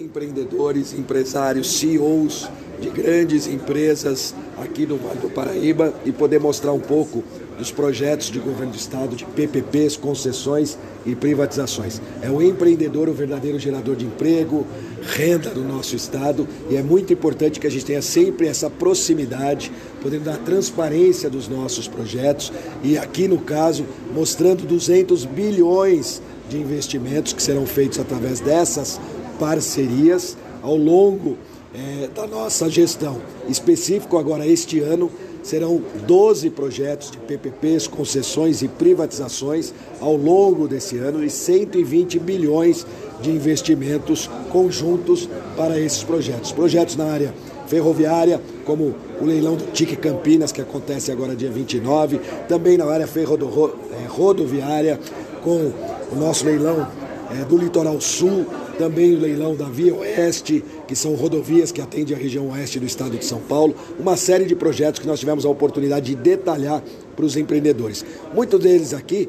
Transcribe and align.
empreendedores, 0.00 0.92
empresários, 0.92 1.78
CEOs 1.78 2.48
de 2.80 2.90
grandes 2.90 3.46
empresas 3.46 4.34
aqui 4.58 4.84
no 4.84 4.96
Vale 4.96 5.20
do 5.20 5.30
Paraíba 5.30 5.94
e 6.04 6.10
poder 6.10 6.40
mostrar 6.40 6.72
um 6.72 6.80
pouco 6.80 7.22
dos 7.56 7.70
projetos 7.70 8.28
de 8.28 8.40
governo 8.40 8.72
do 8.72 8.76
estado, 8.76 9.14
de 9.14 9.24
PPPs, 9.24 9.96
concessões 9.96 10.76
e 11.06 11.14
privatizações. 11.14 12.00
É 12.20 12.28
o 12.28 12.42
empreendedor 12.42 13.08
o 13.08 13.12
verdadeiro 13.12 13.56
gerador 13.60 13.94
de 13.94 14.04
emprego, 14.04 14.66
renda 15.02 15.50
do 15.50 15.62
nosso 15.62 15.94
estado 15.94 16.48
e 16.68 16.76
é 16.76 16.82
muito 16.82 17.12
importante 17.12 17.60
que 17.60 17.66
a 17.66 17.70
gente 17.70 17.84
tenha 17.84 18.02
sempre 18.02 18.48
essa 18.48 18.68
proximidade, 18.68 19.70
podendo 20.02 20.24
dar 20.24 20.38
transparência 20.38 21.30
dos 21.30 21.46
nossos 21.46 21.86
projetos 21.86 22.52
e 22.82 22.98
aqui 22.98 23.28
no 23.28 23.38
caso 23.38 23.86
mostrando 24.12 24.66
200 24.66 25.24
bilhões 25.24 26.20
de 26.50 26.58
investimentos 26.58 27.32
que 27.32 27.42
serão 27.42 27.64
feitos 27.64 28.00
através 28.00 28.40
dessas 28.40 29.00
parcerias 29.38 30.36
ao 30.62 30.76
longo 30.76 31.36
é, 31.74 32.08
da 32.14 32.26
nossa 32.26 32.68
gestão. 32.70 33.20
Específico 33.48 34.16
agora 34.16 34.46
este 34.46 34.80
ano 34.80 35.10
serão 35.42 35.82
12 36.06 36.48
projetos 36.50 37.10
de 37.10 37.18
PPPs, 37.18 37.86
concessões 37.86 38.62
e 38.62 38.68
privatizações 38.68 39.74
ao 40.00 40.16
longo 40.16 40.66
desse 40.66 40.96
ano 40.98 41.22
e 41.22 41.28
120 41.28 42.18
bilhões 42.18 42.86
de 43.20 43.30
investimentos 43.30 44.30
conjuntos 44.50 45.28
para 45.56 45.78
esses 45.78 46.02
projetos. 46.02 46.50
Projetos 46.50 46.96
na 46.96 47.04
área 47.04 47.34
ferroviária, 47.66 48.40
como 48.64 48.94
o 49.20 49.24
leilão 49.24 49.56
do 49.56 49.70
TIC 49.72 49.96
Campinas, 49.96 50.52
que 50.52 50.60
acontece 50.60 51.12
agora 51.12 51.36
dia 51.36 51.50
29, 51.50 52.20
também 52.48 52.76
na 52.78 52.86
área 52.86 53.04
é, 53.04 54.06
rodoviária, 54.08 54.98
com 55.42 55.72
o 56.10 56.16
nosso 56.16 56.46
leilão 56.46 56.86
é, 57.34 57.44
do 57.44 57.58
Litoral 57.58 58.00
Sul, 58.00 58.46
também 58.78 59.14
o 59.14 59.20
leilão 59.20 59.56
da 59.56 59.66
Via 59.66 59.94
Oeste, 59.94 60.64
que 60.86 60.94
são 60.94 61.14
rodovias 61.14 61.72
que 61.72 61.80
atendem 61.80 62.16
a 62.16 62.18
região 62.18 62.50
oeste 62.50 62.78
do 62.78 62.86
estado 62.86 63.16
de 63.16 63.24
São 63.24 63.40
Paulo, 63.40 63.74
uma 63.98 64.16
série 64.16 64.44
de 64.44 64.54
projetos 64.54 65.00
que 65.00 65.06
nós 65.06 65.18
tivemos 65.18 65.44
a 65.44 65.48
oportunidade 65.48 66.06
de 66.06 66.14
detalhar 66.14 66.82
para 67.16 67.24
os 67.24 67.36
empreendedores. 67.36 68.04
Muitos 68.34 68.60
deles 68.60 68.94
aqui 68.94 69.28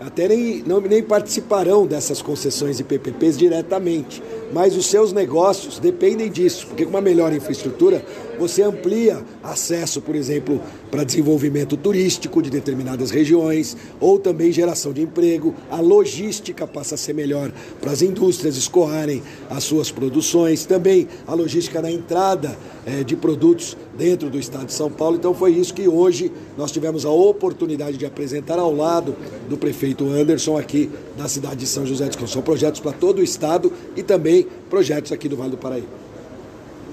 até 0.00 0.28
nem, 0.28 0.62
não, 0.66 0.80
nem 0.80 1.02
participarão 1.02 1.86
dessas 1.86 2.20
concessões 2.20 2.80
e 2.80 2.84
PPPs 2.84 3.36
diretamente, 3.36 4.22
mas 4.52 4.76
os 4.76 4.86
seus 4.86 5.12
negócios 5.12 5.78
dependem 5.78 6.30
disso, 6.30 6.66
porque 6.66 6.84
com 6.84 6.90
uma 6.90 7.00
melhor 7.00 7.32
infraestrutura 7.32 8.04
você 8.38 8.62
amplia 8.62 9.22
acesso, 9.42 10.00
por 10.00 10.14
exemplo, 10.14 10.60
para 10.90 11.04
desenvolvimento 11.04 11.76
turístico 11.76 12.42
de 12.42 12.50
determinadas 12.50 13.10
regiões, 13.10 13.76
ou 14.00 14.18
também 14.18 14.52
geração 14.52 14.92
de 14.92 15.02
emprego, 15.02 15.54
a 15.70 15.80
logística 15.80 16.66
passa 16.66 16.96
a 16.96 16.98
ser 16.98 17.14
melhor 17.14 17.52
para 17.80 17.92
as 17.92 18.02
indústrias 18.02 18.56
escoarem 18.56 19.22
as 19.48 19.64
suas 19.64 19.90
produções, 19.90 20.64
também 20.64 21.08
a 21.26 21.34
logística 21.34 21.80
na 21.80 21.90
entrada 21.90 22.56
é, 22.86 23.02
de 23.02 23.16
produtos 23.16 23.76
dentro 23.96 24.30
do 24.30 24.38
estado 24.38 24.66
de 24.66 24.72
São 24.72 24.90
Paulo. 24.90 25.16
Então 25.16 25.34
foi 25.34 25.52
isso 25.52 25.72
que 25.74 25.88
hoje 25.88 26.32
nós 26.56 26.70
tivemos 26.70 27.04
a 27.04 27.10
oportunidade 27.10 27.96
de 27.96 28.06
apresentar 28.06 28.58
ao 28.58 28.74
lado 28.74 29.16
do 29.48 29.56
prefeito 29.56 30.08
Anderson 30.08 30.56
aqui 30.56 30.90
da 31.16 31.28
cidade 31.28 31.56
de 31.56 31.66
São 31.66 31.86
José 31.86 32.06
dos 32.06 32.16
Campos. 32.16 32.32
São 32.32 32.42
projetos 32.42 32.80
para 32.80 32.92
todo 32.92 33.18
o 33.18 33.22
estado 33.22 33.72
e 33.96 34.02
também 34.02 34.46
projetos 34.68 35.12
aqui 35.12 35.28
do 35.28 35.36
Vale 35.36 35.50
do 35.50 35.58
Paraíba. 35.58 36.04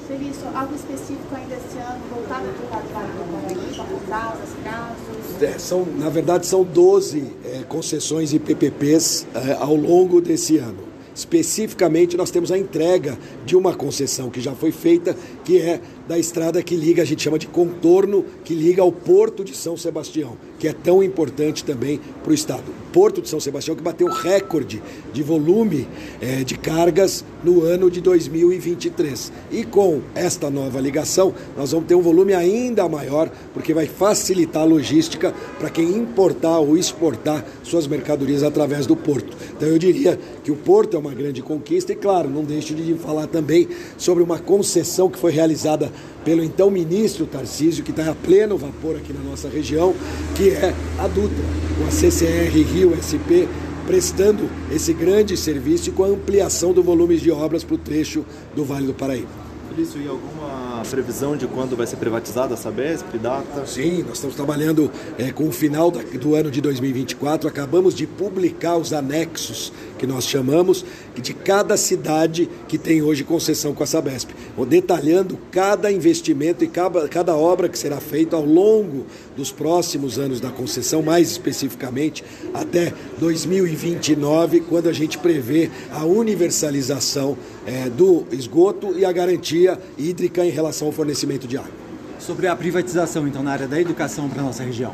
Serviço, 0.08 0.42
algo 0.54 0.76
específico 0.76 1.36
ainda 1.36 1.56
esse 1.56 1.78
ano 1.78 2.02
voltado 2.14 2.46
para 2.70 2.80
o 2.80 2.94
Vale 2.94 3.08
do 3.08 3.32
Paraíba, 3.32 3.86
prazos? 4.08 5.42
É, 5.42 5.58
são, 5.58 5.86
na 5.98 6.10
verdade, 6.10 6.46
são 6.46 6.64
12 6.64 7.24
é, 7.44 7.64
concessões 7.64 8.34
e 8.34 8.40
PPPs 8.40 9.26
é, 9.34 9.54
ao 9.54 9.76
longo 9.76 10.22
desse 10.22 10.58
ano. 10.58 10.91
Especificamente, 11.14 12.16
nós 12.16 12.32
temos 12.32 12.52
a 12.52 12.58
entrega 12.58 13.18
de 13.46 13.56
uma 13.56 13.74
concessão 13.74 14.30
que 14.30 14.40
já 14.40 14.54
foi 14.54 14.72
feita, 14.72 15.16
que 15.44 15.60
é 15.60 15.82
da 16.08 16.18
estrada 16.18 16.64
que 16.64 16.76
liga, 16.76 17.02
a 17.02 17.06
gente 17.06 17.22
chama 17.22 17.38
de 17.38 17.48
contorno, 17.48 18.26
que 18.44 18.54
liga 18.54 18.82
ao 18.82 18.92
Porto 18.92 19.44
de 19.44 19.56
São 19.56 19.76
Sebastião, 19.76 20.38
que 20.60 20.68
é 20.68 20.74
tão 20.74 21.04
importante 21.04 21.64
também 21.64 22.00
para 22.24 22.32
o 22.32 22.34
Estado. 22.34 22.64
Porto 22.92 23.22
de 23.22 23.30
São 23.30 23.40
Sebastião 23.40 23.76
que 23.76 23.84
bateu 23.84 24.08
recorde 24.08 24.82
de 25.14 25.24
volume 25.24 25.88
é, 26.20 26.44
de 26.44 26.58
cargas 26.58 27.24
no 27.44 27.64
ano 27.64 27.90
de 27.90 28.02
2023. 28.02 29.32
E 29.52 29.64
com 29.64 30.02
esta 30.14 30.50
nova 30.50 30.80
ligação, 30.80 31.34
nós 31.58 31.72
vamos 31.72 31.88
ter 31.88 31.96
um 31.96 32.02
volume 32.02 32.34
ainda 32.34 32.88
maior, 32.88 33.30
porque 33.54 33.74
vai 33.74 33.86
facilitar 33.86 34.64
a 34.64 34.66
logística 34.66 35.34
para 35.60 35.70
quem 35.70 35.98
importar 35.98 36.60
ou 36.60 36.78
exportar 36.78 37.46
suas 37.64 37.88
mercadorias 37.88 38.44
através 38.44 38.86
do 38.86 38.96
porto. 38.96 39.36
Então 39.56 39.68
eu 39.68 39.78
diria 39.78 40.20
que 40.44 40.52
o 40.52 40.56
porto 40.56 40.96
é 40.96 41.00
uma 41.00 41.14
grande 41.14 41.42
conquista 41.42 41.94
e, 41.94 41.96
claro, 41.96 42.30
não 42.30 42.44
deixo 42.44 42.74
de 42.76 42.94
falar 42.96 43.28
também 43.28 43.68
sobre 43.98 44.24
uma 44.24 44.40
concessão 44.40 45.10
que 45.10 45.18
foi 45.18 45.32
realizada 45.32 45.92
pelo 46.24 46.44
então 46.44 46.70
ministro 46.70 47.26
Tarcísio, 47.26 47.84
que 47.84 47.92
está 47.92 48.10
a 48.12 48.16
pleno 48.16 48.58
vapor 48.58 48.96
aqui 48.96 49.12
na 49.12 49.22
nossa 49.22 49.50
região, 49.50 49.94
que 50.36 50.50
é 50.50 50.74
a 51.00 51.08
Dutra, 51.08 51.44
com 51.78 51.88
a 51.88 51.92
CCR 51.92 52.52
Rio 52.74 52.81
SP 52.90 53.46
prestando 53.86 54.50
esse 54.72 54.94
grande 54.94 55.36
serviço 55.38 55.90
e 55.90 55.92
com 55.92 56.04
a 56.04 56.08
ampliação 56.08 56.74
do 56.74 56.82
volume 56.82 57.18
de 57.18 57.30
obras 57.30 57.64
para 57.64 57.76
o 57.76 57.78
trecho 57.78 58.26
do 58.56 58.64
Vale 58.64 58.88
do 58.88 58.94
Paraíba. 58.94 59.30
Isso 59.78 59.98
e 60.00 60.08
alguma 60.08 60.71
previsão 60.82 61.36
de 61.36 61.48
quando 61.48 61.76
vai 61.76 61.88
ser 61.88 61.98
privatizada 61.98 62.54
a 62.54 62.58
Sabesp, 62.58 63.18
data? 63.18 63.66
Sim, 63.66 64.04
nós 64.04 64.14
estamos 64.14 64.36
trabalhando 64.36 64.92
é, 65.18 65.32
com 65.32 65.48
o 65.48 65.52
final 65.52 65.92
do 65.92 66.36
ano 66.36 66.52
de 66.52 66.62
2024. 66.62 67.48
Acabamos 67.48 67.94
de 67.94 68.08
publicar 68.08 68.78
os 68.78 68.94
anexos 68.94 69.72
que 69.98 70.08
nós 70.08 70.26
chamamos 70.26 70.84
de 71.16 71.34
cada 71.34 71.78
cidade 71.78 72.50
que 72.68 72.78
tem 72.78 73.02
hoje 73.02 73.24
concessão 73.24 73.74
com 73.74 73.84
a 73.84 73.86
Sabesp, 73.86 74.32
detalhando 74.68 75.38
cada 75.52 75.92
investimento 75.92 76.64
e 76.64 76.68
cada, 76.68 77.08
cada 77.08 77.36
obra 77.36 77.70
que 77.70 77.78
será 77.78 78.00
feita 78.00 78.36
ao 78.36 78.46
longo 78.46 79.06
dos 79.36 79.52
próximos 79.52 80.18
anos 80.18 80.40
da 80.40 80.50
concessão, 80.50 81.02
mais 81.02 81.30
especificamente 81.32 82.24
até 82.54 82.94
2029, 83.20 84.62
quando 84.62 84.90
a 84.90 84.94
gente 84.94 85.18
prevê 85.18 85.70
a 85.92 86.06
universalização 86.06 87.38
é, 87.66 87.90
do 87.90 88.26
esgoto 88.32 88.98
e 88.98 89.06
a 89.06 89.12
garantia 89.12 89.80
hídrica 89.98 90.44
em 90.44 90.50
relação 90.50 90.71
ao 90.80 90.92
fornecimento 90.92 91.48
de 91.48 91.58
água. 91.58 91.72
Sobre 92.20 92.48
a 92.48 92.56
privatização, 92.56 93.28
então, 93.28 93.42
na 93.42 93.52
área 93.52 93.68
da 93.68 93.80
educação 93.82 94.30
para 94.30 94.42
a 94.42 94.46
nossa 94.46 94.64
região. 94.64 94.94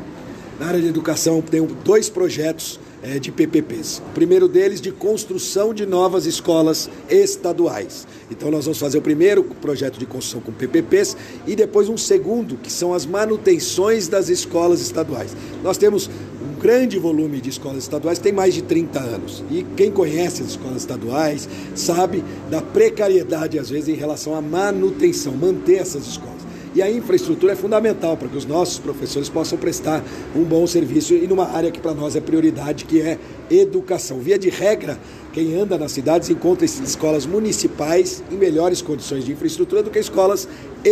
Na 0.58 0.66
área 0.66 0.80
de 0.80 0.88
educação, 0.88 1.40
tem 1.40 1.64
dois 1.84 2.08
projetos 2.08 2.80
é, 3.02 3.18
de 3.18 3.30
PPPs. 3.30 4.02
O 4.10 4.12
primeiro 4.12 4.48
deles 4.48 4.80
de 4.80 4.90
construção 4.90 5.72
de 5.72 5.86
novas 5.86 6.26
escolas 6.26 6.90
estaduais. 7.08 8.06
Então 8.30 8.50
nós 8.50 8.64
vamos 8.64 8.78
fazer 8.78 8.98
o 8.98 9.02
primeiro 9.02 9.44
projeto 9.44 9.98
de 9.98 10.06
construção 10.06 10.40
com 10.40 10.52
PPPs 10.52 11.16
e 11.46 11.54
depois 11.54 11.88
um 11.88 11.96
segundo, 11.96 12.56
que 12.56 12.72
são 12.72 12.92
as 12.92 13.06
manutenções 13.06 14.08
das 14.08 14.28
escolas 14.28 14.80
estaduais. 14.80 15.36
Nós 15.62 15.78
temos 15.78 16.10
grande 16.58 16.98
volume 16.98 17.40
de 17.40 17.50
escolas 17.50 17.78
estaduais, 17.78 18.18
tem 18.18 18.32
mais 18.32 18.54
de 18.54 18.62
30 18.62 18.98
anos. 18.98 19.44
E 19.50 19.64
quem 19.76 19.90
conhece 19.90 20.42
as 20.42 20.50
escolas 20.50 20.78
estaduais 20.78 21.48
sabe 21.74 22.24
da 22.50 22.60
precariedade, 22.60 23.58
às 23.58 23.70
vezes, 23.70 23.88
em 23.88 23.94
relação 23.94 24.34
à 24.34 24.42
manutenção, 24.42 25.34
manter 25.34 25.76
essas 25.76 26.06
escolas. 26.06 26.38
E 26.74 26.82
a 26.82 26.90
infraestrutura 26.90 27.54
é 27.54 27.56
fundamental 27.56 28.16
para 28.16 28.28
que 28.28 28.36
os 28.36 28.44
nossos 28.44 28.78
professores 28.78 29.28
possam 29.28 29.56
prestar 29.58 30.04
um 30.36 30.44
bom 30.44 30.66
serviço 30.66 31.14
e 31.14 31.26
numa 31.26 31.48
área 31.48 31.70
que 31.70 31.80
para 31.80 31.94
nós 31.94 32.14
é 32.14 32.20
prioridade, 32.20 32.84
que 32.84 33.00
é 33.00 33.18
educação. 33.50 34.20
Via 34.20 34.38
de 34.38 34.50
regra, 34.50 34.98
quem 35.32 35.54
anda 35.54 35.78
nas 35.78 35.92
cidades 35.92 36.28
encontra 36.28 36.64
escolas 36.64 37.24
municipais 37.24 38.22
em 38.30 38.36
melhores 38.36 38.82
condições 38.82 39.24
de 39.24 39.32
infraestrutura 39.32 39.82
do 39.82 39.90
que 39.90 39.98
escolas 39.98 40.46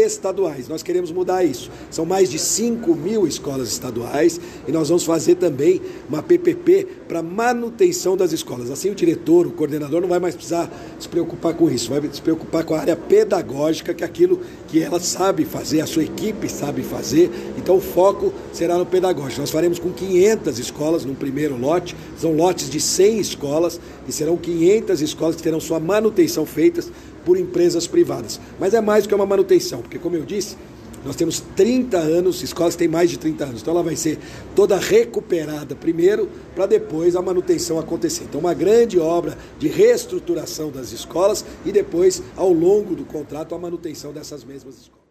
estaduais. 0.05 0.69
Nós 0.69 0.83
queremos 0.83 1.11
mudar 1.11 1.45
isso. 1.45 1.71
São 1.91 2.05
mais 2.05 2.31
de 2.31 2.39
5 2.39 2.95
mil 2.95 3.27
escolas 3.27 3.69
estaduais 3.69 4.41
e 4.67 4.73
nós 4.73 4.89
vamos 4.89 5.05
fazer 5.05 5.37
também 5.37 5.81
uma 6.09 6.23
PPP 6.23 6.87
para 7.09 7.23
manutenção 7.23 8.17
das 8.17 8.33
escolas. 8.33 8.71
Assim, 8.71 8.91
o 8.91 8.95
diretor, 8.95 9.47
o 9.47 9.51
coordenador 9.51 10.01
não 10.01 10.09
vai 10.09 10.19
mais 10.19 10.35
precisar 10.35 10.71
se 10.99 11.09
preocupar 11.09 11.55
com 11.55 11.71
isso, 11.71 11.91
vai 11.91 12.03
se 12.13 12.21
preocupar 12.21 12.65
com 12.65 12.75
a 12.75 12.81
área 12.81 12.97
pedagógica, 12.97 13.95
que 13.95 14.03
é 14.03 14.07
aquilo 14.07 14.41
que 14.69 14.83
ela 14.83 15.01
sabe 15.01 15.45
fazer, 15.45 15.81
a 15.81 15.87
sua 15.87 16.05
equipe 16.05 16.49
sabe 16.49 16.83
fazer. 16.83 17.31
Então, 17.57 17.77
o 17.77 17.81
foco 17.81 18.33
será 18.53 18.77
no 18.77 18.87
pedagógico. 18.87 19.41
Nós 19.41 19.51
faremos 19.51 19.79
com 19.79 19.91
500 19.91 20.59
escolas 20.59 21.05
no 21.05 21.15
primeiro 21.15 21.57
lote, 21.57 21.97
são 22.19 22.35
lotes 22.35 22.69
de 22.69 22.81
100 22.81 23.21
escolas 23.21 23.81
e 24.09 24.13
serão 24.13 24.37
500 24.37 25.01
escolas 25.03 25.37
que 25.37 25.43
terão 25.43 25.61
sua 25.61 25.81
manutenção 25.81 26.47
feitas 26.47 26.91
por 27.27 27.37
empresas 27.37 27.89
privadas. 27.89 28.41
Mas 28.59 28.73
é 28.73 28.81
mais 28.81 29.03
do 29.03 29.09
que 29.09 29.15
uma 29.15 29.27
manutenção, 29.27 29.83
porque, 29.83 29.99
como 29.99 30.15
eu 30.15 30.25
disse, 30.25 30.57
nós 31.05 31.17
temos 31.17 31.41
30 31.55 31.99
anos, 31.99 32.43
escolas 32.43 32.77
têm 32.77 32.89
mais 32.89 33.11
de 33.11 33.19
30 33.19 33.45
anos, 33.45 33.63
então 33.63 33.75
ela 33.75 33.83
vai 33.83 33.97
ser 33.97 34.19
toda 34.55 34.77
recuperada 34.77 35.75
primeiro, 35.75 36.29
para 36.55 36.67
depois 36.67 37.15
a 37.17 37.23
manutenção 37.23 37.79
acontecer. 37.79 38.25
Então, 38.25 38.41
uma 38.41 38.55
grande 38.55 38.99
obra 38.99 39.37
de 39.59 39.69
reestruturação 39.69 40.71
das 40.71 40.93
escolas 40.93 41.45
e 41.65 41.73
depois, 41.73 42.23
ao 42.37 42.53
longo 42.53 42.95
do 42.95 43.05
contrato, 43.05 43.55
a 43.55 43.59
manutenção 43.59 44.13
dessas 44.13 44.45
mesmas 44.45 44.77
escolas. 44.77 45.06